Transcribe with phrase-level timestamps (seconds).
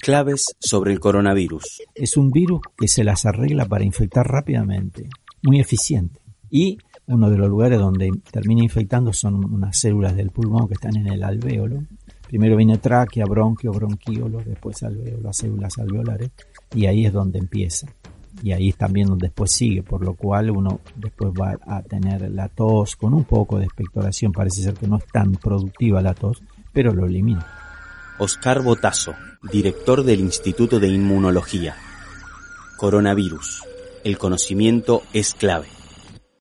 [0.00, 1.82] Claves sobre el coronavirus.
[1.94, 5.10] Es un virus que se las arregla para infectar rápidamente,
[5.42, 6.20] muy eficiente.
[6.48, 10.96] Y uno de los lugares donde termina infectando son unas células del pulmón que están
[10.96, 11.82] en el alvéolo.
[12.26, 16.30] Primero viene tráquea, bronquio, bronquíolo, después alvéolo, células alveolares,
[16.74, 17.86] y ahí es donde empieza.
[18.42, 22.30] Y ahí es también donde después sigue, por lo cual uno después va a tener
[22.30, 24.32] la tos con un poco de expectoración.
[24.32, 26.42] Parece ser que no es tan productiva la tos,
[26.72, 27.59] pero lo elimina.
[28.22, 29.14] Oscar Botazo,
[29.50, 31.74] director del Instituto de Inmunología.
[32.76, 33.62] Coronavirus.
[34.04, 35.79] El conocimiento es clave.